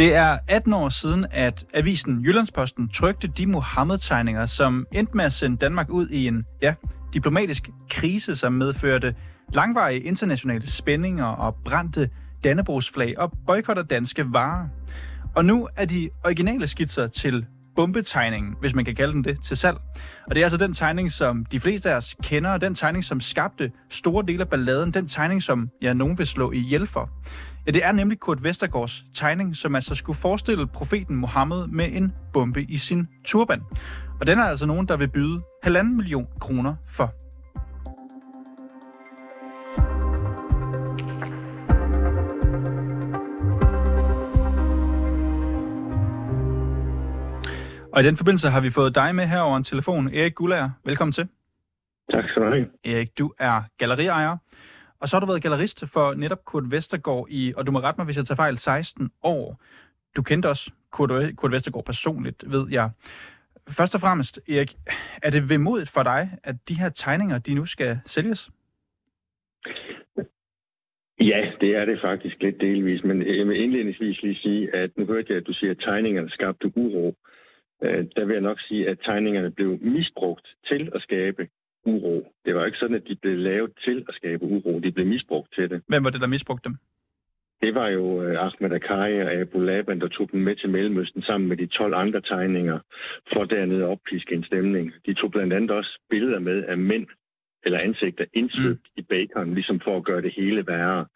[0.00, 5.32] Det er 18 år siden, at avisen Jyllandsposten trykte de Mohammed-tegninger, som endte med at
[5.32, 6.74] sende Danmark ud i en ja,
[7.14, 9.14] diplomatisk krise, som medførte
[9.54, 12.10] langvarige internationale spændinger og brændte
[12.44, 14.68] Dannebrogsflag og boykotter danske varer.
[15.34, 19.56] Og nu er de originale skitser til bombetegningen, hvis man kan kalde den det, til
[19.56, 19.76] salg.
[20.28, 23.04] Og det er altså den tegning, som de fleste af os kender, og den tegning,
[23.04, 27.10] som skabte store dele af balladen, den tegning, som ja, nogen vil slå ihjel for.
[27.66, 32.12] Ja, det er nemlig Kurt Vestergaards tegning, som altså skulle forestille profeten Mohammed med en
[32.32, 33.62] bombe i sin turban.
[34.20, 37.14] Og den er altså nogen, der vil byde halvanden million kroner for.
[47.92, 50.08] Og i den forbindelse har vi fået dig med her over en telefon.
[50.14, 51.28] Erik Gullager, velkommen til.
[52.12, 52.66] Tak skal du have.
[52.84, 54.36] Erik, du er galleriejer,
[55.00, 57.98] og så har du været gallerist for netop Kurt Vestergaard i, og du må rette
[57.98, 59.60] mig, hvis jeg tager fejl, 16 år.
[60.16, 62.90] Du kendte også Kurt, Kurt Vestergaard personligt, ved jeg.
[63.68, 64.76] Først og fremmest, Erik,
[65.22, 68.50] er det vemodigt for dig, at de her tegninger, de nu skal sælges?
[71.20, 74.90] Ja, det er det faktisk lidt delvis, men øh, jeg vil indledningsvis lige sige, at
[74.96, 77.14] nu hørte jeg, at du siger, at tegningerne skabte uro.
[77.82, 81.48] Øh, der vil jeg nok sige, at tegningerne blev misbrugt til at skabe
[81.84, 82.32] uro.
[82.44, 84.78] Det var ikke sådan, at de blev lavet til at skabe uro.
[84.78, 85.82] De blev misbrugt til det.
[85.86, 86.76] Hvem var det, der misbrugte dem?
[87.62, 91.22] Det var jo øh, Ahmed Akkari og Abu Laban, der tog dem med til Mellemøsten
[91.22, 92.78] sammen med de 12 andre tegninger,
[93.32, 94.92] for dernede at oppiske en stemning.
[95.06, 97.06] De tog blandt andet også billeder med af mænd
[97.64, 99.00] eller ansigter indsvøbt mm.
[99.00, 101.06] i bacon, ligesom for at gøre det hele værre.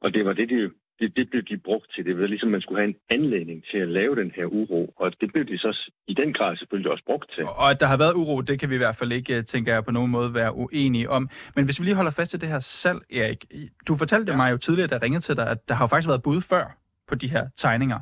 [0.00, 2.04] Og det var det, de det, det blev de brugt til.
[2.04, 5.20] Det var ligesom, man skulle have en anledning til at lave den her uro, og
[5.20, 5.90] det blev de så
[6.26, 7.44] den grad selvfølgelig også brugt til.
[7.44, 9.84] Og at der har været uro, det kan vi i hvert fald ikke, tænker jeg,
[9.84, 11.28] på nogen måde være uenige om.
[11.56, 13.44] Men hvis vi lige holder fast til det her salg, Erik.
[13.88, 14.36] Du fortalte ja.
[14.36, 16.40] mig jo tidligere, da jeg ringede til dig, at der har jo faktisk været bud
[16.40, 16.64] før
[17.08, 17.98] på de her tegninger.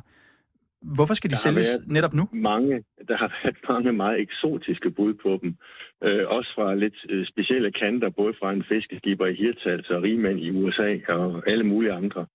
[0.81, 2.29] Hvorfor skal de der sælges netop nu?
[2.33, 5.55] Mange, der har været mange meget eksotiske bud på dem.
[6.03, 10.39] Øh, også fra lidt øh, specielle kanter, både fra en fiskeskipper i Hirtals og rigmænd
[10.39, 12.25] i USA og alle mulige andre.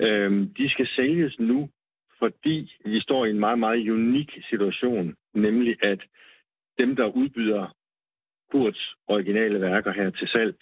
[0.00, 1.68] Øh, de skal sælges nu,
[2.18, 6.00] fordi vi står i en meget, meget unik situation, nemlig at
[6.78, 7.74] dem, der udbyder
[8.50, 10.54] Kurts originale værker her til salg,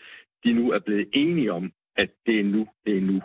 [0.44, 3.21] de nu er blevet enige om, at det er nu, det er nu.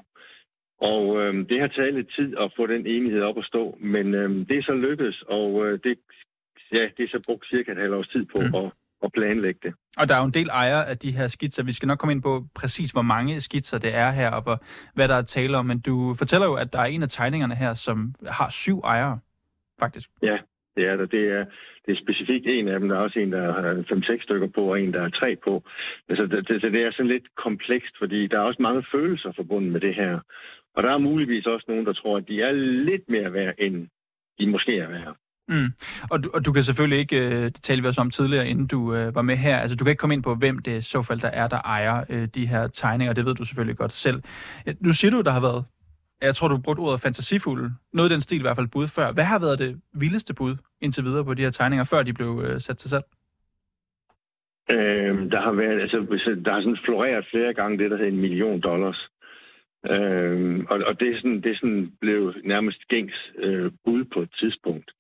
[0.78, 4.14] Og øh, det har taget lidt tid at få den enighed op at stå, men
[4.14, 6.00] øh, det er så lykkedes, og øh, det,
[6.72, 8.56] ja, det er så brugt cirka et halvt års tid på mm.
[8.56, 8.72] at
[9.04, 9.74] at planlægge det.
[9.98, 11.64] Og der er jo en del ejere af de her skitser.
[11.64, 14.64] Vi skal nok komme ind på præcis, hvor mange skitser det er her, og hvor,
[14.94, 15.66] hvad der er tale om.
[15.66, 19.20] Men du fortæller jo, at der er en af tegningerne her, som har syv ejere,
[19.80, 20.10] faktisk.
[20.22, 20.38] Ja,
[20.76, 21.06] det er der.
[21.06, 21.46] Det er,
[21.86, 22.90] det er specifikt en af dem.
[22.90, 25.64] Der er også en, der har fem-seks stykker på, og en, der er tre på.
[26.10, 29.72] Altså, det, det, det er sådan lidt komplekst, fordi der er også mange følelser forbundet
[29.72, 30.20] med det her.
[30.76, 33.88] Og der er muligvis også nogen, der tror, at de er lidt mere værd, end
[34.40, 35.16] de måske er værd.
[35.52, 35.68] Mm.
[36.12, 38.68] Og, du, og du kan selvfølgelig ikke, øh, det talte vi også om tidligere, inden
[38.68, 41.02] du øh, var med her, altså du kan ikke komme ind på, hvem det så
[41.02, 44.22] fald der er, der ejer øh, de her tegninger, det ved du selvfølgelig godt selv.
[44.80, 45.66] Nu siger du, der har været,
[46.22, 48.88] jeg tror du har brugt ordet fantasifuld, noget i den stil i hvert fald bud
[48.88, 49.12] før.
[49.12, 52.42] Hvad har været det vildeste bud indtil videre på de her tegninger, før de blev
[52.46, 53.06] øh, sat til salg?
[54.70, 58.12] Øhm, der har været, altså, øh, der har sådan floreret flere gange det, der hedder
[58.12, 59.10] en million dollars.
[59.90, 64.22] Øhm, og, og det er sådan, det er sådan blev nærmest gængs øh, bud på
[64.22, 64.92] et tidspunkt.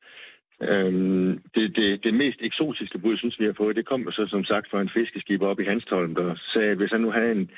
[0.69, 4.43] Øhm, det, det, det mest eksotiske bud, synes vi har fået, det kom så som
[4.43, 7.51] sagt fra en fiskeskib op i Hanstholm, der sagde, at hvis han nu havde en,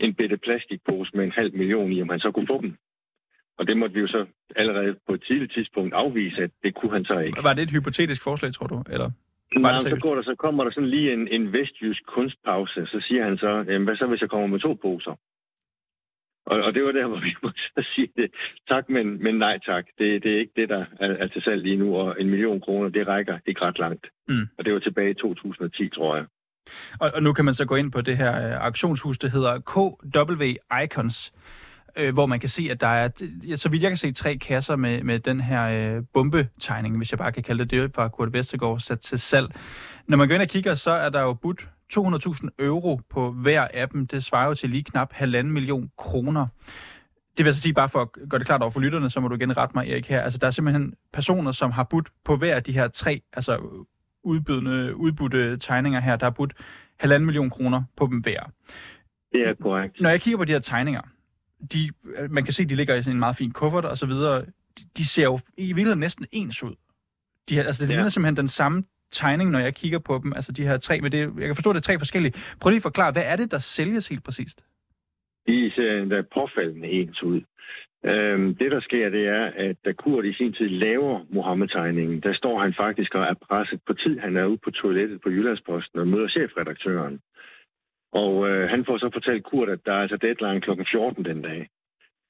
[0.00, 2.76] en bitte plastikpose med en halv million i, om han så kunne få dem.
[3.58, 4.26] Og det måtte vi jo så
[4.56, 7.42] allerede på et tidligt tidspunkt afvise, at det kunne han så ikke.
[7.42, 8.82] Var det et hypotetisk forslag, tror du?
[8.90, 9.10] Eller?
[9.56, 12.86] Nej, så, går der, så kommer der sådan lige en, en vestjysk kunstpause.
[12.86, 15.18] Så siger han så, jamen, hvad så hvis jeg kommer med to poser?
[16.46, 17.60] Og, og det var der, hvor vi måtte
[17.94, 18.30] sige det.
[18.68, 19.84] Tak, men, men nej tak.
[19.98, 22.60] Det, det er ikke det, der er, er til salg lige nu, og en million
[22.60, 24.06] kroner, det rækker ikke ret langt.
[24.28, 24.46] Mm.
[24.58, 26.24] Og det var tilbage i 2010, tror jeg.
[27.00, 29.58] Og, og nu kan man så gå ind på det her øh, auktionshus, det hedder
[29.60, 30.42] KW
[30.84, 31.32] Icons,
[31.96, 33.08] øh, hvor man kan se, at der er,
[33.54, 37.18] så vidt jeg kan se, tre kasser med, med den her øh, bombetegning, hvis jeg
[37.18, 39.48] bare kan kalde det det, fra Kurt Vestergaard sat til salg.
[40.08, 43.68] Når man går ind og kigger, så er der jo budt 200.000 euro på hver
[43.74, 44.06] af dem.
[44.06, 46.46] Det svarer jo til lige knap halvanden million kroner.
[47.36, 49.20] Det vil jeg så sige, bare for at gøre det klart over for lytterne, så
[49.20, 50.20] må du igen rette mig, Erik, her.
[50.20, 53.60] Altså, der er simpelthen personer, som har budt på hver af de her tre, altså
[54.24, 56.54] udbydende, udbudte tegninger her, der har budt
[56.98, 58.50] halvanden million kroner på dem hver.
[59.32, 60.00] Det er korrekt.
[60.00, 61.00] Når jeg kigger på de her tegninger,
[61.72, 61.90] de,
[62.30, 64.44] man kan se, de ligger i sådan en meget fin kuffert og så videre.
[64.78, 66.74] De, de ser jo i virkeligheden næsten ens ud.
[67.48, 67.94] De altså, det ja.
[67.94, 68.84] ligner simpelthen den samme
[69.20, 71.70] tegning, når jeg kigger på dem, altså de her tre, men det, jeg kan forstå,
[71.70, 72.34] at det er tre forskellige.
[72.60, 74.58] Prøv lige at forklare, hvad er det, der sælges helt præcist?
[75.46, 77.40] De ser endda påfaldende ens ud.
[78.04, 82.34] Øhm, det, der sker, det er, at da Kurt i sin tid laver Mohammed-tegningen, der
[82.34, 84.18] står han faktisk og er presset på tid.
[84.18, 87.20] Han er ude på toilettet på Jyllandsposten og møder chefredaktøren.
[88.12, 90.70] Og øh, han får så fortalt Kurt, at der er altså deadline kl.
[90.90, 91.68] 14 den dag.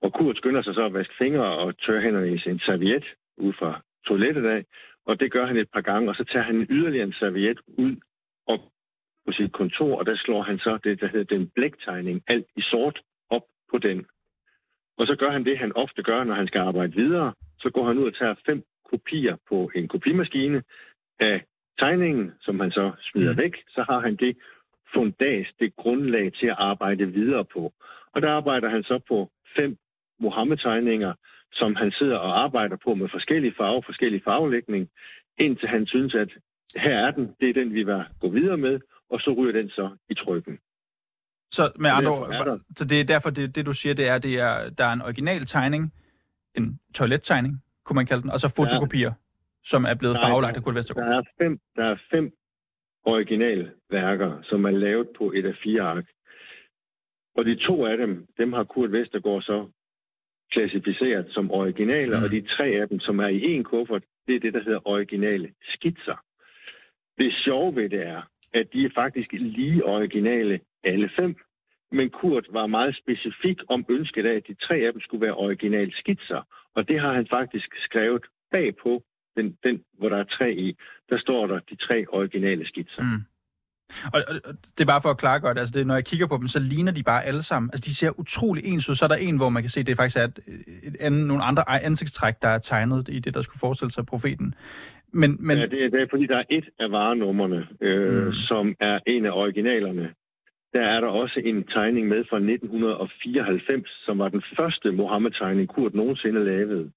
[0.02, 3.04] Og Kurt skynder sig så at vaske fingre og tørre hænderne i sin serviet
[3.36, 4.64] ud fra toilettet af.
[5.06, 7.96] Og det gør han et par gange, og så tager han yderligere en serviet ud
[8.46, 8.72] og
[9.26, 12.60] på sit kontor, og der slår han så det, der hedder den blæktegning, alt i
[12.60, 13.00] sort,
[13.30, 14.06] op på den.
[14.98, 17.34] Og så gør han det, han ofte gør, når han skal arbejde videre.
[17.58, 20.62] Så går han ud og tager fem kopier på en kopimaskine
[21.20, 21.44] af
[21.78, 23.38] tegningen, som han så smider mm.
[23.38, 23.54] væk.
[23.68, 24.36] Så har han det
[24.94, 27.72] fundas, det grundlag til at arbejde videre på.
[28.12, 29.76] Og der arbejder han så på fem
[30.20, 31.14] Mohammed-tegninger,
[31.52, 34.88] som han sidder og arbejder på med forskellige farver, forskellige farvelægning,
[35.38, 36.28] indtil han synes, at
[36.76, 39.68] her er den, det er den, vi vil gå videre med, og så ryger den
[39.68, 40.58] så i trykken.
[41.50, 44.34] Så med andre ord, så det er derfor, det, det du siger, det er, det
[44.40, 45.92] er, der er en original tegning,
[46.54, 49.14] en toilettegning, kunne man kalde den, og så fotokopier, ja.
[49.64, 51.10] som er blevet farvelagt af Kurt Vestergaard.
[51.10, 52.32] Der er fem, der er fem
[53.04, 56.04] originale værker, som er lavet på et af fire ark.
[57.36, 59.68] Og de to af dem, dem har Kurt Vestergaard så
[60.52, 62.22] klassificeret som originale, mm.
[62.22, 64.88] og de tre af dem, som er i en kuffert, det er det, der hedder
[64.88, 66.16] originale skitser.
[67.18, 68.22] Det sjove ved det er,
[68.54, 71.36] at de er faktisk lige originale alle fem,
[71.92, 75.34] men Kurt var meget specifik om ønsket af, at de tre af dem skulle være
[75.34, 76.42] originale skitser,
[76.74, 79.02] og det har han faktisk skrevet bagpå,
[79.36, 80.76] den, den, hvor der er tre i,
[81.10, 83.02] der står der de tre originale skitser.
[83.02, 83.22] Mm.
[84.12, 86.26] Og, og, og det er bare for at klare godt, altså det, når jeg kigger
[86.26, 87.70] på dem, så ligner de bare alle sammen.
[87.72, 88.94] Altså de ser utrolig ens ud.
[88.94, 90.38] Så er der en, hvor man kan se, at det faktisk er et,
[90.82, 94.54] et andet, nogle andre ansigtstræk, der er tegnet i det, der skulle forestille sig profeten.
[95.12, 95.58] Men, men...
[95.58, 98.32] Ja, det, er, det er fordi, der er et af varenummerne, øh, mm.
[98.32, 100.14] som er en af originalerne.
[100.72, 105.94] Der er der også en tegning med fra 1994, som var den første Mohammed-tegning, Kurt
[105.94, 106.90] nogensinde lavede.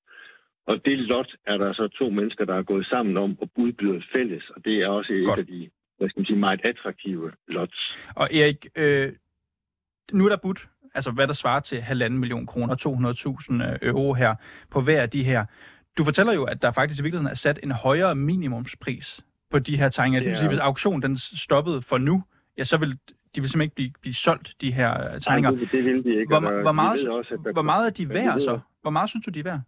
[0.67, 4.03] Og det lot er der så to mennesker, der er gået sammen om at udbyde
[4.13, 5.39] fælles, og det er også Godt.
[5.39, 5.69] et af de
[5.99, 7.97] hvad skal man sige, meget attraktive lots.
[8.15, 9.13] Og Erik, øh,
[10.11, 12.75] nu er der budt, altså hvad der svarer til halvanden million kroner,
[13.81, 14.35] 200.000 euro her,
[14.71, 15.45] på hver af de her.
[15.97, 19.77] Du fortæller jo, at der faktisk i virkeligheden er sat en højere minimumspris på de
[19.77, 20.19] her tegninger.
[20.19, 22.23] Det vil sige, hvis auktionen den stoppede for nu,
[22.57, 22.97] ja, så vil
[23.35, 25.51] de vil simpelthen ikke blive, blive solgt, de her tegninger.
[25.51, 26.27] Nej, det, det vil de ikke.
[26.27, 28.59] Hvor, hvor, meget, også, hvor meget er de værd så?
[28.81, 29.61] Hvor meget synes du, de er værd?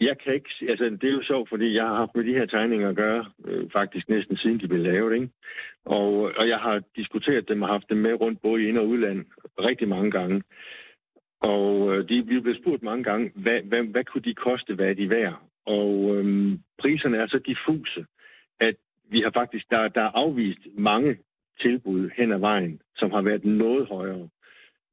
[0.00, 2.46] Jeg kan ikke, altså det er jo sjovt, fordi jeg har haft med de her
[2.46, 5.28] tegninger at gøre, øh, faktisk næsten siden de blev lavet, ikke?
[5.84, 8.88] Og, og jeg har diskuteret dem og haft dem med rundt både i ind- og
[8.88, 9.24] udland
[9.58, 10.42] rigtig mange gange.
[11.40, 14.90] Og øh, de, vi blev spurgt mange gange, hvad, hvad, hvad kunne de koste, hvad
[14.90, 15.42] er de værd?
[15.66, 18.06] Og øh, priserne er så diffuse,
[18.60, 18.76] at
[19.10, 21.16] vi har faktisk, der, der er afvist mange
[21.60, 24.28] tilbud hen ad vejen, som har været noget højere.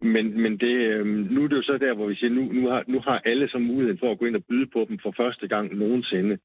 [0.01, 2.69] Men, men det, øh, nu er det jo så der, hvor vi siger, nu, nu,
[2.69, 5.13] har, nu har alle så muligheden for at gå ind og byde på dem for
[5.17, 6.37] første gang nogensinde.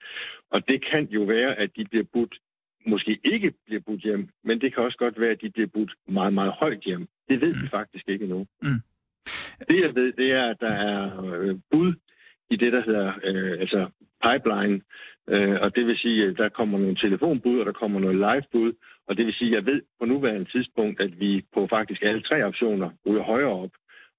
[0.50, 2.34] Og det kan jo være, at de bliver budt,
[2.86, 5.92] måske ikke bliver budt hjem, men det kan også godt være, at de bliver budt
[6.08, 7.08] meget, meget højt hjem.
[7.28, 7.62] Det ved mm.
[7.62, 8.46] vi faktisk ikke endnu.
[8.62, 8.80] Mm.
[9.68, 11.94] Det jeg ved, det er, at der er øh, bud
[12.50, 13.88] i det, der hedder øh, altså
[14.24, 14.80] pipeline.
[15.28, 18.72] Øh, og det vil sige, at der kommer nogle telefonbud, og der kommer noget livebud.
[19.08, 22.22] Og det vil sige, at jeg ved på nuværende tidspunkt, at vi på faktisk alle
[22.22, 23.70] tre optioner ryger højere op.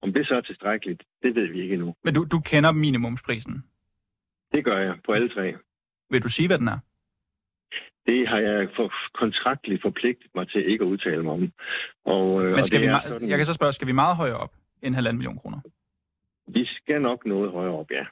[0.02, 1.94] Om det så er tilstrækkeligt, det ved vi ikke endnu.
[2.04, 3.64] Men du, du kender minimumsprisen?
[4.52, 5.54] Det gør jeg på alle tre.
[6.10, 6.78] Vil du sige, hvad den er?
[8.06, 11.52] Det har jeg for kontraktligt forpligtet mig til ikke at udtale mig om.
[12.04, 13.28] Og, øh, Men skal og vi ma- sådan...
[13.28, 15.60] jeg kan så spørge, skal vi meget højere op end halvanden million kroner?
[16.46, 18.04] Vi skal nok noget højere op, ja.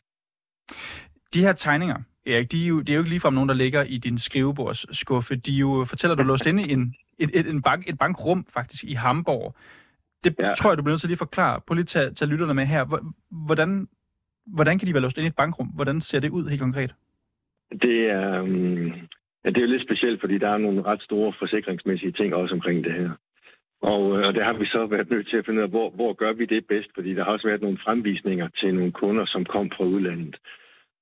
[1.37, 3.83] De her tegninger, Erik, de er jo, det er jo ikke ligefrem nogen, der ligger
[3.83, 5.37] i din skrivebordsskuffe.
[5.37, 8.47] De er jo, fortæller du, låst inde i en, et, et, en bank, et bankrum
[8.57, 9.55] faktisk i Hamburg.
[10.25, 10.55] Det ja.
[10.55, 11.61] tror jeg, du bliver nødt til lige at forklare.
[11.66, 12.83] Prøv lige at tage, tage lytterne med her.
[13.47, 13.88] Hvordan,
[14.47, 15.66] hvordan kan de være låst inde i et bankrum?
[15.66, 16.95] Hvordan ser det ud helt konkret?
[17.83, 18.87] Det er, um,
[19.45, 22.55] ja, det er jo lidt specielt, fordi der er nogle ret store forsikringsmæssige ting også
[22.55, 23.11] omkring det her.
[23.83, 25.90] Og, øh, og der har vi så været nødt til at finde ud af, hvor,
[25.90, 29.26] hvor gør vi det bedst, fordi der har også været nogle fremvisninger til nogle kunder,
[29.26, 30.37] som kom fra udlandet.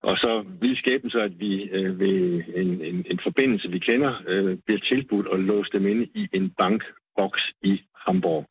[0.08, 4.12] Og så vil skæbnen så, at vi øh, ved en, en, en forbindelse, vi kender,
[4.26, 8.46] øh, bliver tilbudt at låse dem ind i en bankboks i Hamburg.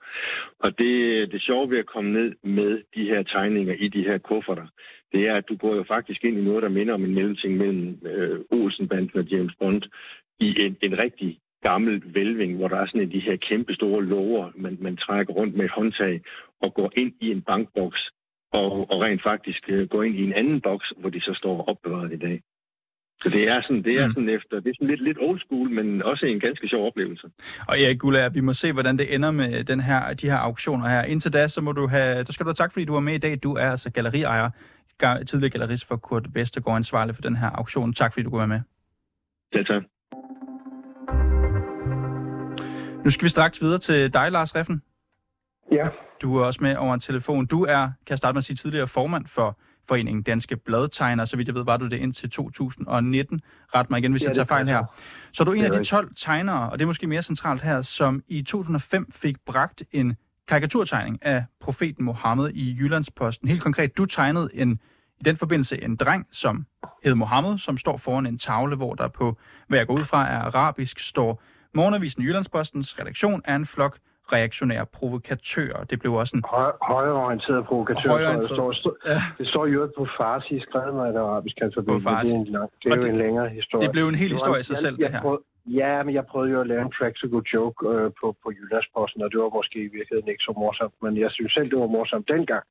[0.60, 0.94] Og det,
[1.32, 4.68] det sjove ved at komme ned med de her tegninger i de her kufferter,
[5.12, 7.58] det er, at du går jo faktisk ind i noget, der minder om en mellemting
[7.58, 9.84] mellem øh, Olsenbanden og James Bond
[10.40, 14.04] i en, en rigtig gammel vælving, hvor der er sådan en de her kæmpe store
[14.04, 16.22] lover, man, man trækker rundt med et håndtag
[16.62, 18.10] og går ind i en bankboks
[18.54, 21.70] og, og rent faktisk øh, gå ind i en anden boks, hvor de så står
[21.70, 22.42] opbevaret i dag.
[23.22, 24.14] Så det er sådan, det er mm.
[24.14, 27.28] sådan efter, det er sådan lidt, lidt old school, men også en ganske sjov oplevelse.
[27.68, 30.88] Og Erik Gullager, vi må se, hvordan det ender med den her, de her auktioner
[30.88, 31.04] her.
[31.04, 33.14] Indtil da, så må du have, så skal du have tak, fordi du var med
[33.14, 33.40] i dag.
[33.44, 34.50] Du er altså galleriejer,
[35.28, 37.94] tidligere gallerist for Kurt Vestergaard, ansvarlig for den her auktion.
[37.94, 38.62] Tak, fordi du kunne være med.
[39.56, 39.84] Ja, tak.
[43.04, 44.82] Nu skal vi straks videre til dig, Lars Reffen.
[45.72, 45.88] Ja.
[46.22, 47.46] Du er også med over en telefon.
[47.46, 51.26] Du er, kan jeg starte med at sige, tidligere formand for Foreningen Danske Bladtegner.
[51.26, 53.42] Så vidt jeg ved, var du det indtil 2019.
[53.76, 54.86] Ret mig igen, hvis ja, jeg tager fejl her.
[55.32, 57.82] Så er du en af de 12 tegnere, og det er måske mere centralt her,
[57.82, 60.16] som i 2005 fik bragt en
[60.48, 63.48] karikaturtegning af profeten Mohammed i Jyllandsposten.
[63.48, 64.80] Helt konkret, du tegnede en,
[65.20, 66.66] i den forbindelse en dreng, som
[67.04, 70.30] hed Mohammed, som står foran en tavle, hvor der på, hvad jeg går ud fra
[70.30, 71.44] er arabisk, står
[71.74, 74.00] Morgenavisen Jyllandspostens redaktion er en flok
[74.32, 75.84] reaktionære provokatører.
[75.84, 76.44] Det blev også en...
[76.50, 78.10] Høj, højreorienteret provokatør.
[78.10, 78.70] Højreorienteret.
[78.70, 79.22] Det, står, ja.
[79.38, 81.88] det står jo på farsi, skrevet med et arabisk alfabet.
[81.88, 82.32] På farsi.
[82.32, 83.82] Det er, en, lang, det er jo det, en længere historie.
[83.86, 85.22] Det blev en hel historie i sig selv, det her.
[85.22, 89.22] Prøvede, ja, men jeg prøvede jo at lave en practical joke øh, på, på Jyllandsposten,
[89.24, 91.88] og det var måske i virkeligheden ikke så morsomt, men jeg synes selv, det var
[91.98, 92.64] morsomt dengang.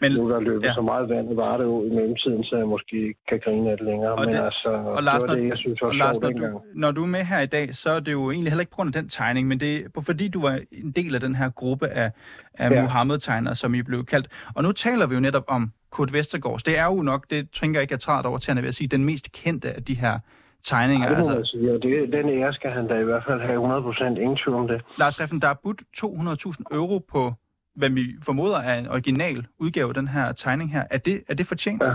[0.00, 0.74] Men, nu der løber ja.
[0.74, 3.76] så meget vand var det jo i mellemtiden, så jeg måske ikke kan grine af
[3.76, 4.12] det længere.
[4.12, 6.30] Og Men det, altså, og Lars, det var det, jeg synes var og Lars, når
[6.30, 8.70] du, når du er med her i dag, så er det jo egentlig heller ikke
[8.70, 11.34] på grund af den tegning, men det er fordi du var en del af den
[11.34, 12.10] her gruppe af,
[12.54, 12.82] af ja.
[12.82, 14.28] Muhammed-tegnere, som I blev kaldt.
[14.54, 16.60] Og nu taler vi jo netop om Kurt Vestergaard.
[16.66, 18.88] Det er jo nok, det tænker jeg ikke, jeg træder over til, at jeg sige,
[18.88, 20.18] den mest kendte af de her
[20.64, 21.08] tegninger.
[21.08, 23.40] Ja, det må altså, sige, og det, den ære skal han da i hvert fald
[23.40, 24.82] have 100% ingen tvivl om det.
[24.98, 27.34] Lars Reffen, der er budt 200.000 euro på
[27.80, 30.84] hvad vi formoder er en original udgave af den her tegning her.
[30.90, 31.82] Er det, er det fortjent?
[31.82, 31.94] Ja.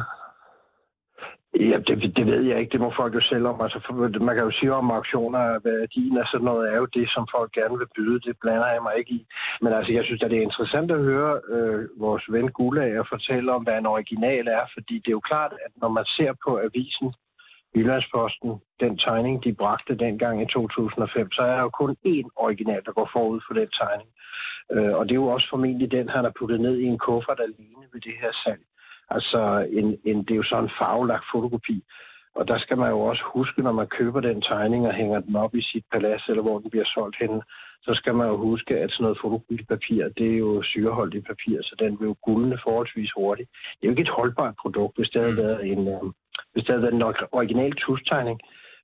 [1.59, 2.71] Ja, det, det ved jeg ikke.
[2.71, 3.61] Det må folk jo selv om.
[3.61, 3.79] Altså,
[4.27, 7.27] man kan jo sige om auktioner, at værdien af sådan noget er jo det, som
[7.35, 8.19] folk gerne vil byde.
[8.19, 9.27] Det blander jeg mig ikke i.
[9.61, 13.51] Men altså, jeg synes at det er interessant at høre øh, vores ven Gulager fortælle
[13.51, 14.63] om, hvad en original er.
[14.73, 17.13] Fordi det er jo klart, at når man ser på avisen
[17.75, 22.81] Jyllandsposten, den tegning, de bragte dengang i 2005, så er der jo kun én original,
[22.85, 24.09] der går forud for den tegning.
[24.71, 27.39] Øh, og det er jo også formentlig den, han har puttet ned i en kuffert
[27.39, 28.61] alene ved det her salg.
[29.09, 31.83] Altså, en, en, det er jo sådan en farvelagt fotokopi.
[32.35, 35.35] Og der skal man jo også huske, når man køber den tegning og hænger den
[35.35, 37.41] op i sit palads, eller hvor den bliver solgt henne,
[37.81, 41.75] så skal man jo huske, at sådan noget fotokopipapir, det er jo syreholdigt papir, så
[41.79, 43.49] den vil jo guldne forholdsvis hurtigt.
[43.49, 45.37] Det er jo ikke et holdbart produkt, hvis det havde mm.
[45.37, 46.01] været en, øh,
[46.55, 48.39] hvis det havde været en original tustegning.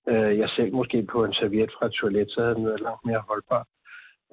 [0.10, 3.06] Øh, jeg selv måske på en serviet fra et toilet, så havde den været langt
[3.06, 3.64] mere holdbar.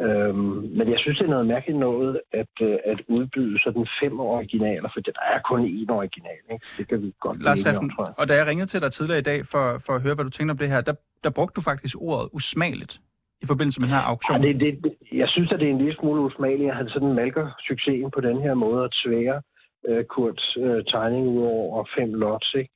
[0.00, 4.20] Øhm, men jeg synes, det er noget mærkeligt noget at, øh, at udbyde sådan fem
[4.20, 6.42] originaler, for der er kun én original.
[6.52, 6.66] Ikke?
[6.78, 9.46] Det kan vi godt Lars Reffen, og da jeg ringede til dig tidligere i dag
[9.46, 11.96] for, for at høre, hvad du tænkte om det her, der, der brugte du faktisk
[12.00, 13.00] ordet usmageligt
[13.42, 14.44] i forbindelse med den her auktion.
[14.44, 17.12] Ja, det, det, jeg synes, at det er en lille smule usmageligt, at han sådan
[17.12, 19.42] malker succesen på den her måde at tvære
[19.88, 22.54] øh, Kurts øh, tegning ud over fem lots.
[22.54, 22.72] Ikke?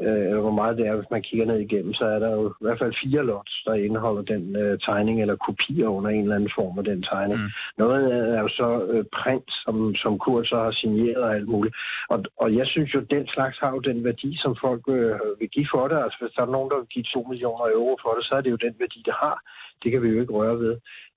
[0.00, 2.48] Øh, eller hvor meget det er, hvis man kigger ned igennem, så er der jo
[2.48, 6.36] i hvert fald fire lots, der indeholder den øh, tegning, eller kopier under en eller
[6.36, 7.40] anden form af den tegning.
[7.40, 7.50] Mm.
[7.78, 7.98] Noget
[8.36, 11.74] er jo så øh, print, som, som Kurt så har signeret og alt muligt.
[12.08, 15.48] Og, og jeg synes jo, den slags har jo den værdi, som folk øh, vil
[15.48, 15.98] give for det.
[16.04, 18.40] Altså hvis der er nogen, der vil give 2 millioner euro for det, så er
[18.40, 19.36] det jo den værdi, det har.
[19.82, 20.76] Det kan vi jo ikke røre ved.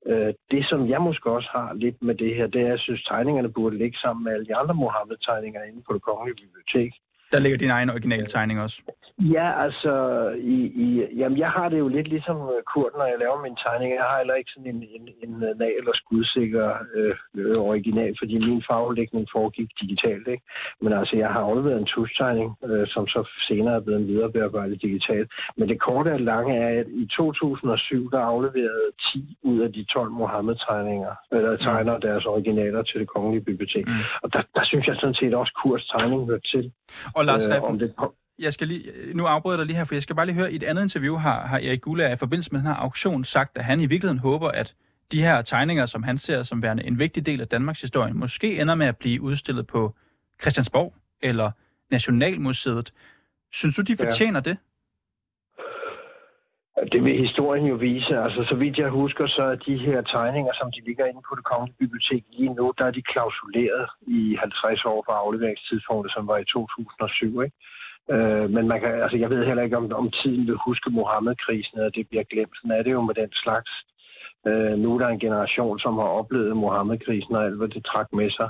[0.10, 2.79] Øh, det, som jeg måske også har lidt med det her, det er, at jeg
[2.79, 6.91] synes, tegningerne burde ligge sammen med alle de andre Mohammed-tegninger inde på det kongelige bibliotek.
[7.32, 8.82] Der ligger din egen originale tegning også.
[9.20, 9.94] Ja, altså,
[10.38, 10.88] i, i,
[11.20, 13.89] jamen, jeg har det jo lidt ligesom øh, Kurt, når jeg laver min tegning.
[13.94, 18.63] Jeg har heller ikke sådan en, en, en nal- eller skudsikker øh, original, fordi min
[18.70, 20.27] farvelægning foregik digitalt.
[20.27, 20.44] Ikke?
[20.82, 25.32] Men altså, jeg har afleveret en tustegning, øh, som så senere er blevet viderebearbejdet digitalt.
[25.58, 29.84] Men det korte og lange er, at i 2007, der afleverede 10 ud af de
[29.84, 31.58] 12 Mohammed-tegninger, eller mm.
[31.58, 33.88] tegner deres originaler til det kongelige bibliotek.
[33.88, 33.94] Mm.
[34.24, 36.72] Og der, der synes jeg sådan set også, Kurts tegning hører til.
[37.17, 37.94] Og Lars øh, Reffen, det,
[38.39, 40.53] jeg skal lige, nu afbryder jeg dig lige her, for jeg skal bare lige høre,
[40.53, 43.58] i et andet interview har, har Erik Gula i forbindelse med den her auktion sagt,
[43.58, 44.75] at han i virkeligheden håber, at
[45.12, 48.62] de her tegninger, som han ser som værende en vigtig del af Danmarks historie, måske
[48.62, 49.96] ender med at blive udstillet på
[50.41, 51.51] Christiansborg eller
[51.91, 52.94] Nationalmuseet.
[53.51, 54.50] Synes du, de fortjener ja.
[54.50, 54.58] det?
[56.92, 58.13] Det vil historien jo vise.
[58.25, 61.36] Altså, så vidt jeg husker, så er de her tegninger, som de ligger inde på
[61.36, 66.27] det kongelige bibliotek lige nu, der er de klausuleret i 50 år fra afleveringstidspunktet, som
[66.27, 67.42] var i 2007.
[67.42, 67.56] Ikke?
[68.13, 71.80] Øh, men man kan, altså, jeg ved heller ikke, om, om tiden vil huske Mohammed-krisen,
[71.80, 72.56] og det bliver glemt.
[72.58, 73.72] Sådan er det jo med den slags.
[74.48, 78.08] Øh, nu er der en generation, som har oplevet Mohammed-krisen og alt, hvad det trak
[78.13, 78.50] med sig.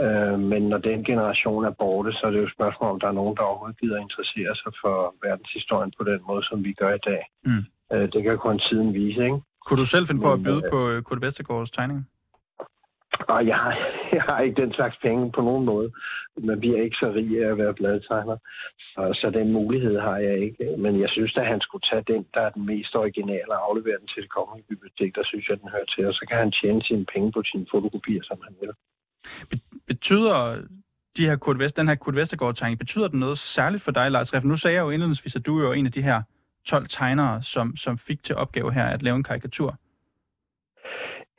[0.00, 3.08] Øh, men når den generation er borte, så er det jo et spørgsmål, om der
[3.08, 6.94] er nogen, der overhovedet gider interessere sig for verdenshistorien på den måde, som vi gør
[6.94, 7.22] i dag.
[7.44, 7.64] Mm.
[7.92, 9.40] Øh, det kan kun tiden vise, ikke?
[9.66, 12.08] Kunne du selv finde på at byde øh, på Kurt Vestergaards tegning?
[13.28, 13.72] Og jeg har,
[14.16, 15.90] jeg har ikke den slags penge på nogen måde.
[16.40, 18.36] Man bliver ikke så rig af at være bladtegner.
[18.78, 20.76] Så, så den mulighed har jeg ikke.
[20.78, 23.98] Men jeg synes at han skulle tage den, der er den mest originale, og aflevere
[24.00, 25.14] den til det kongelige bibliotek.
[25.16, 26.06] Der synes jeg, den hører til.
[26.06, 28.72] Og så kan han tjene sine penge på sine fotokopier, som han vil.
[29.86, 30.36] Betyder
[31.16, 34.34] de her Kurt Vest, den her Kurt Vestergaard-tegning, betyder den noget særligt for dig, Lars
[34.34, 34.50] Reffen?
[34.50, 36.22] Nu sagde jeg jo indledningsvis, at du er jo en af de her
[36.66, 39.76] 12 tegnere, som, som fik til opgave her at lave en karikatur.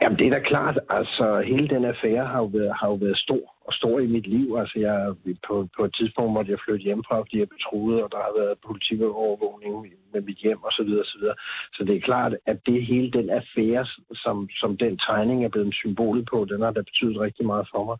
[0.01, 0.77] Jamen, det er da klart.
[0.89, 4.27] Altså, hele den affære har jo været, har jo været stor og stor i mit
[4.27, 4.55] liv.
[4.60, 5.13] Altså, jeg,
[5.48, 8.60] på, på et tidspunkt måtte jeg flytte hjemmefra, fordi jeg betroede, og der har været
[8.67, 9.74] politikovervågning
[10.13, 10.72] med mit hjem osv.
[10.72, 11.36] Så, videre, så, videre.
[11.74, 15.75] så det er klart, at det hele den affære, som, som den tegning er blevet
[15.75, 17.98] symbolet på, den har da betydet rigtig meget for mig.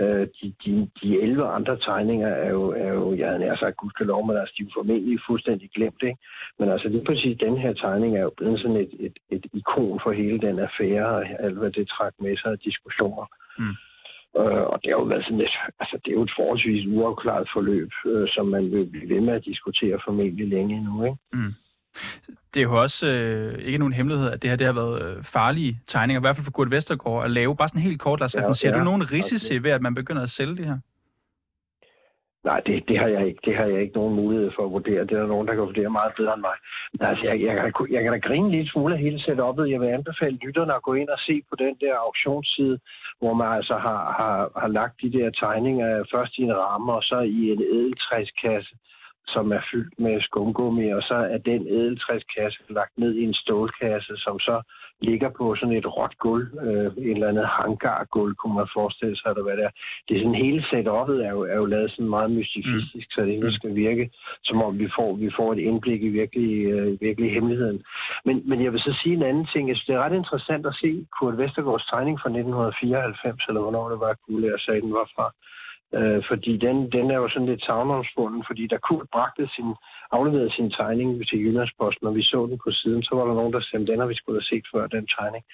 [0.00, 3.76] Øh, de, de, de 11 andre tegninger er jo, er jo jeg havde nær sagt
[3.76, 6.02] gudskelov, men altså, de er jo formentlig fuldstændig glemt.
[6.02, 6.18] Ikke?
[6.58, 10.00] Men altså lige præcis den her tegning er jo blevet sådan et, et, et ikon
[10.02, 13.26] for hele den affære, og alt hvad det trak med sig af diskussioner.
[13.58, 13.74] Mm.
[14.40, 17.48] Øh, og det har jo været sådan et, altså det er jo et forholdsvis uafklaret
[17.54, 21.04] forløb, øh, som man vil blive ved med at diskutere formentlig længe endnu.
[21.04, 21.18] Ikke?
[21.32, 21.52] Mm.
[22.54, 25.24] Det er jo også øh, ikke nogen hemmelighed, at det her det har været øh,
[25.24, 27.56] farlige tegninger, i hvert fald for Kurt Vestergaard at lave.
[27.56, 29.62] Bare sådan helt kort, Lars ja, Ser ja, du nogen risici okay.
[29.62, 30.78] ved, at man begynder at sælge det her?
[32.44, 33.40] Nej, det, det, har jeg ikke.
[33.44, 35.00] Det har jeg ikke nogen mulighed for at vurdere.
[35.06, 36.56] Det er der nogen, der kan vurdere meget bedre end mig.
[36.92, 39.70] Men altså, jeg, jeg, jeg, jeg kan da grine lidt smule af hele setupet.
[39.70, 42.78] Jeg vil anbefale lytterne at gå ind og se på den der auktionsside,
[43.20, 47.02] hvor man altså har, har, har lagt de der tegninger først i en ramme, og
[47.02, 48.74] så i en edeltræskasse
[49.34, 54.16] som er fyldt med skumgummi, og så er den edeltræskasse lagt ned i en stålkasse,
[54.16, 54.62] som så
[55.00, 59.28] ligger på sådan et råt gulv, øh, en eller anden hangargulv, kunne man forestille sig,
[59.30, 59.72] eller hvad det er.
[60.08, 63.14] Det er sådan hele setupet er jo, er jo lavet sådan meget mystifistisk, mm.
[63.14, 64.10] så det hele skal virke,
[64.44, 67.82] som om vi får, vi får et indblik i virkelig, øh, virkelig hemmeligheden.
[68.24, 69.68] Men, men jeg vil så sige en anden ting.
[69.68, 73.88] Jeg synes, det er ret interessant at se Kurt Vestergaards tegning fra 1994, eller hvornår
[73.88, 74.18] det var, at
[74.52, 75.26] jeg sagde, den var fra.
[75.94, 79.74] Øh, fordi den, den er jo sådan lidt savnomsbunden, fordi der Kurt bragte sin,
[80.10, 83.52] afleverede sin tegning til Jyllandsposten, og vi så den på siden, så var der nogen,
[83.52, 85.44] der sagde, den har vi skulle have set før, den tegning.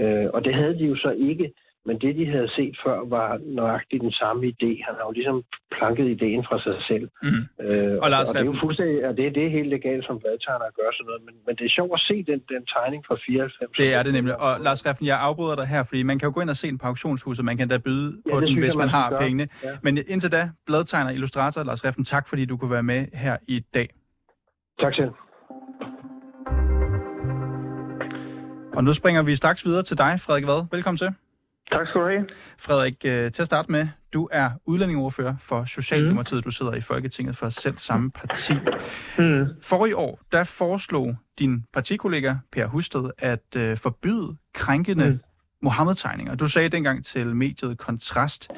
[0.00, 1.52] Øh, og det havde de jo så ikke.
[1.86, 4.70] Men det, de havde set før, var nøjagtigt den samme idé.
[4.86, 5.42] Han har jo ligesom
[5.76, 7.06] planket ideen fra sig selv.
[7.22, 7.42] Mm.
[7.64, 10.04] Øh, og, Lars og, og det er jo fuldstændig, og det, det er helt legalt
[10.06, 11.22] som bladtegner at gøre sådan noget.
[11.26, 13.76] Men, men det er sjovt at se den, den tegning fra 94.
[13.78, 14.34] Det er det nemlig.
[14.40, 16.66] Og Lars Reffen, jeg afbryder dig her, fordi man kan jo gå ind og se
[16.68, 19.20] den på auktionshuset, man kan da byde ja, på den, hvis man, man har gøre.
[19.20, 19.48] pengene.
[19.64, 19.68] Ja.
[19.82, 23.60] Men indtil da, bladtegner, illustrator Lars Reffen, tak fordi du kunne være med her i
[23.74, 23.88] dag.
[24.80, 25.10] Tak selv.
[28.76, 30.64] Og nu springer vi straks videre til dig, Frederik Vad.
[30.72, 31.14] Velkommen til.
[31.72, 32.26] Tak skal du have.
[32.58, 36.38] Frederik, øh, til at starte med, du er udlændingeordfører for Socialdemokratiet.
[36.38, 36.42] Mm.
[36.42, 38.52] Du sidder i Folketinget for selv samme parti.
[39.18, 39.46] Mm.
[39.62, 45.20] For i år, der foreslog din partikollega Per Husted at øh, forbyde krænkende mm.
[45.62, 46.34] Mohammed-tegninger.
[46.34, 48.50] Du sagde dengang til mediet Kontrast,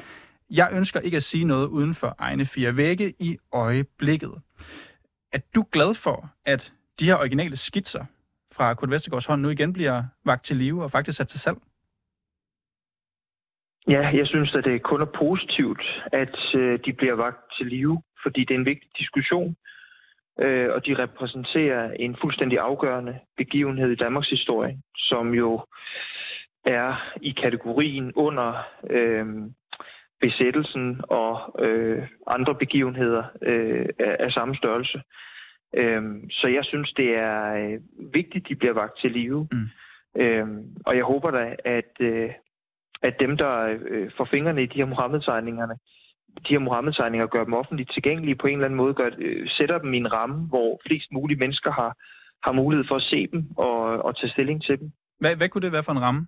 [0.49, 4.33] jeg ønsker ikke at sige noget uden for egne fire vægge i øjeblikket.
[5.33, 8.05] Er du glad for, at de her originale skitser
[8.51, 11.57] fra Kurt Vestergaards hånd nu igen bliver vagt til live og faktisk sat til salg?
[13.87, 18.01] Ja, jeg synes, at det kun er positivt, at øh, de bliver vagt til live,
[18.23, 19.55] fordi det er en vigtig diskussion,
[20.39, 25.65] øh, og de repræsenterer en fuldstændig afgørende begivenhed i Danmarks historie, som jo
[26.65, 29.25] er i kategorien under øh,
[30.21, 35.01] besættelsen og øh, andre begivenheder øh, af, af samme størrelse.
[35.75, 37.79] Øh, så jeg synes, det er øh,
[38.13, 39.47] vigtigt, at de bliver vagt til live.
[39.51, 39.67] Mm.
[40.21, 40.47] Øh,
[40.85, 42.29] og jeg håber da, at, øh,
[43.01, 45.75] at dem, der øh, får fingrene i de her Mohammed-tegningerne,
[46.47, 49.77] de her Mohammed-tegninger gør dem offentligt tilgængelige på en eller anden måde, gør, øh, sætter
[49.77, 51.97] dem i en ramme, hvor flest mulige mennesker har,
[52.43, 54.91] har mulighed for at se dem og, og tage stilling til dem.
[55.19, 56.27] Hvad, hvad kunne det være for en ramme?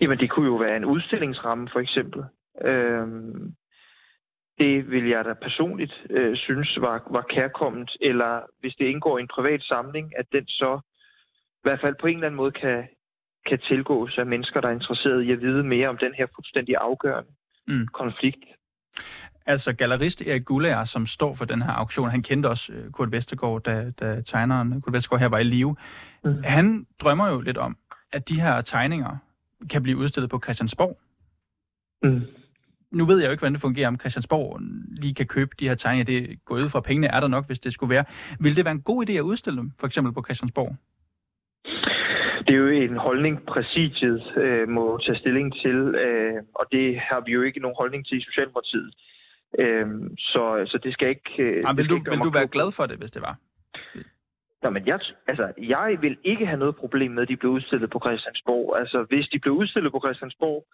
[0.00, 2.24] Jamen, det kunne jo være en udstillingsramme, for eksempel.
[2.64, 3.54] Øhm,
[4.58, 9.20] det vil jeg da personligt øh, synes var, var kærkommet, eller hvis det indgår i
[9.20, 10.80] en privat samling, at den så
[11.56, 12.88] i hvert fald på en eller anden måde kan,
[13.48, 16.74] kan tilgås af mennesker, der er interesseret i at vide mere om den her fuldstændig
[16.80, 17.30] afgørende
[17.68, 17.86] mm.
[17.86, 18.44] konflikt.
[19.46, 23.12] Altså gallerist Erik Gullager, som står for den her auktion, han kendte også øh, Kurt
[23.12, 25.76] Vestergaard, da, da tegneren Kurt Vestergaard her var i live.
[26.24, 26.42] Mm.
[26.44, 27.76] Han drømmer jo lidt om,
[28.12, 29.16] at de her tegninger
[29.70, 30.98] kan blive udstillet på Christiansborg.
[32.02, 32.22] Mm.
[32.90, 35.74] Nu ved jeg jo ikke, hvordan det fungerer, om Christiansborg lige kan købe de her
[35.74, 36.04] tegninger.
[36.04, 38.04] Det går ud fra, pengene er der nok, hvis det skulle være.
[38.40, 40.76] Vil det være en god idé at udstille dem, for eksempel på Christiansborg?
[42.46, 47.20] Det er jo en holdning, præsidiet øh, må tage stilling til, øh, og det har
[47.26, 48.94] vi jo ikke nogen holdning til i Socialdemokratiet.
[49.58, 49.86] Øh,
[50.18, 51.42] så, så det skal ikke...
[51.42, 53.36] Øh, Jamen, vil du, vil du være glad for det, hvis det var?
[54.62, 57.90] Nå, men jeg, altså, jeg vil ikke have noget problem med, at de bliver udstillet
[57.90, 58.78] på Christiansborg.
[58.78, 60.66] Altså, hvis de bliver udstillet på Christiansborg,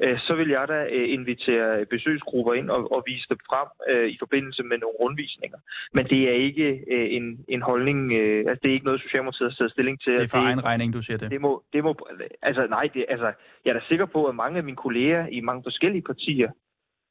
[0.00, 4.16] så vil jeg da øh, invitere besøgsgrupper ind og, og vise dem frem øh, i
[4.18, 5.58] forbindelse med nogle rundvisninger.
[5.92, 9.50] Men det er ikke øh, en, en holdning, øh, altså det er ikke noget, Socialdemokratiet
[9.50, 10.12] har taget stilling til.
[10.12, 11.30] Det er for egen regning, du siger det.
[11.30, 12.08] Det må, det må,
[12.42, 13.32] altså nej, det, altså,
[13.64, 16.50] jeg er da sikker på, at mange af mine kolleger i mange forskellige partier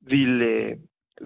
[0.02, 0.72] vil, øh,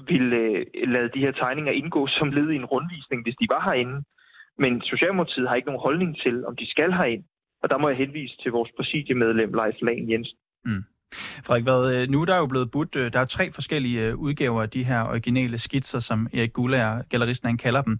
[0.08, 3.62] vil øh, lade de her tegninger indgå som led i en rundvisning, hvis de var
[3.63, 4.04] herinde.
[4.58, 7.24] Men Socialdemokratiet har ikke nogen holdning til, om de skal herind.
[7.63, 10.38] Og der må jeg henvise til vores præsidiemedlem, Leif Lahn Jensen.
[10.65, 10.84] Mm.
[11.45, 14.84] Frederik, hvad, nu der er jo blevet budt, der er tre forskellige udgaver af de
[14.84, 18.00] her originale skitser, som Erik Gullager, galleristen han kalder dem.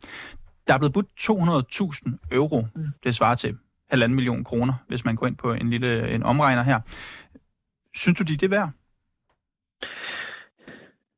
[0.68, 2.68] Der er blevet budt 200.000 euro.
[2.76, 2.86] Mm.
[3.04, 3.58] Det svarer til
[3.90, 6.80] halvanden million kroner, hvis man går ind på en lille en omregner her.
[7.96, 8.70] Synes du, de er det værd?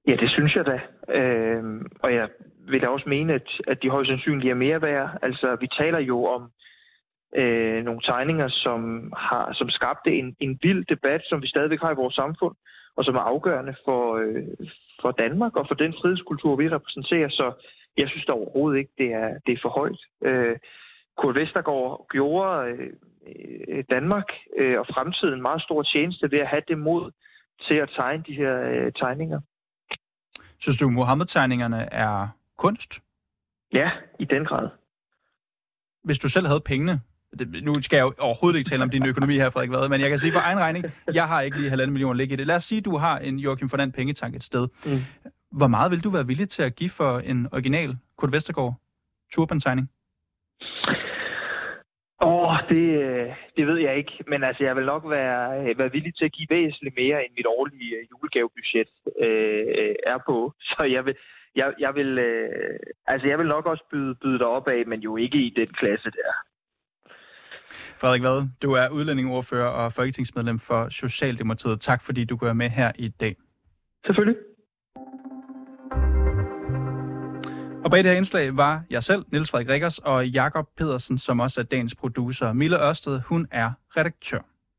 [0.07, 0.79] Ja, det synes jeg da.
[1.19, 1.63] Øh,
[1.99, 2.29] og jeg
[2.67, 5.09] vil da også mene, at, at de højst sandsynligt er mere værd.
[5.21, 6.51] Altså, vi taler jo om
[7.35, 8.79] øh, nogle tegninger, som
[9.17, 12.55] har som skabte en, en vild debat, som vi stadigvæk har i vores samfund,
[12.97, 14.67] og som er afgørende for, øh,
[15.01, 17.29] for Danmark og for den frihedskultur, vi repræsenterer.
[17.29, 17.65] Så
[17.97, 20.01] jeg synes da overhovedet ikke, det er, det er for højt.
[20.21, 20.57] Øh,
[21.17, 26.77] Kurt Vestergaard gjorde øh, Danmark øh, og fremtiden meget stor tjeneste ved at have det
[26.77, 27.11] mod
[27.67, 29.39] til at tegne de her øh, tegninger.
[30.59, 33.01] Synes du, Mohammed-tegningerne er kunst?
[33.73, 34.69] Ja, i den grad.
[36.03, 37.01] Hvis du selv havde pengene,
[37.39, 40.01] det, nu skal jeg jo overhovedet ikke tale om din økonomi her, Frederik Vade, men
[40.01, 42.47] jeg kan sige for egen regning, jeg har ikke lige halvanden millioner ligge i det.
[42.47, 44.67] Lad os sige, du har en Joachim Fernand pengetank et sted.
[44.85, 44.99] Mm.
[45.51, 48.73] Hvor meget vil du være villig til at give for en original Kurt Vestergaard
[49.33, 49.89] turban-tegning?
[52.21, 52.85] Åh, oh, det,
[53.57, 54.23] det ved jeg ikke.
[54.27, 57.45] Men altså, jeg vil nok være, være villig til at give væsentligt mere, end mit
[57.45, 58.89] årlige julegavebudget
[59.25, 60.53] øh, er på.
[60.69, 61.15] Så jeg vil,
[61.55, 64.99] jeg, jeg vil, øh, altså jeg vil nok også byde, byde dig op af, men
[64.99, 66.31] jo ikke i den klasse der.
[67.97, 71.81] Frederik Vad, du er udlændingeordfører og folketingsmedlem for Socialdemokratiet.
[71.81, 73.35] Tak fordi du går med her i dag.
[74.05, 74.35] Selvfølgelig.
[77.83, 81.39] Og bag det her indslag var jeg selv, Niels Frederik Rikkers, og Jakob Pedersen, som
[81.39, 82.53] også er dagens producer.
[82.53, 84.39] Mille Ørsted, hun er redaktør.